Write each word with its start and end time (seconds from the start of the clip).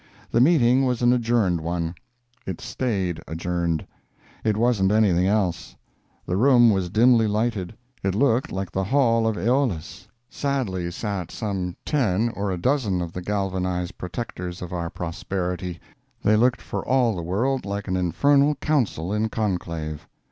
The 0.31 0.41
meeting 0.41 0.83
was 0.87 1.03
an 1.03 1.13
adjourned 1.13 1.61
one. 1.61 1.93
It 2.47 2.59
staid 2.59 3.21
adjourned. 3.27 3.85
It 4.43 4.57
wasn't 4.57 4.91
anything 4.91 5.27
else. 5.27 5.75
The 6.25 6.37
room 6.37 6.71
was 6.71 6.89
dimly 6.89 7.27
lighted. 7.27 7.75
It 8.01 8.15
looked 8.15 8.51
like 8.51 8.71
the 8.71 8.85
Hall 8.85 9.27
of 9.27 9.37
Eolis. 9.37 10.07
Silently 10.27 10.89
sat 10.89 11.29
some 11.29 11.75
ten 11.85 12.29
or 12.35 12.49
a 12.49 12.57
dozen 12.57 12.99
of 12.99 13.13
the 13.13 13.21
galvanized 13.21 13.95
protectors 13.99 14.59
of 14.63 14.73
our 14.73 14.89
prosperity. 14.89 15.79
They 16.23 16.35
looked 16.35 16.63
for 16.63 16.83
all 16.83 17.15
the 17.15 17.21
world 17.21 17.63
like 17.63 17.87
an 17.87 17.95
infernal 17.95 18.55
council 18.55 19.13
in 19.13 19.29
conclave. 19.29 20.07